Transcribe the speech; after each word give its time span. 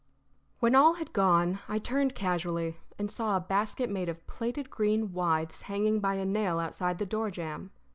When 0.59 0.73
all 0.73 0.93
had 0.95 1.13
gone, 1.13 1.59
I 1.69 1.77
turned 1.77 2.15
casually 2.15 2.79
and 2.97 3.11
saw 3.11 3.37
a 3.37 3.39
basket 3.39 3.87
made 3.87 4.09
of 4.09 4.25
plaited 4.25 4.71
green 4.71 5.13
withes 5.13 5.61
hanging 5.61 5.99
by 5.99 6.15
a 6.15 6.25
nail 6.25 6.57
outside 6.57 6.97
the 6.97 7.05
door 7.05 7.29
jamb. 7.29 7.69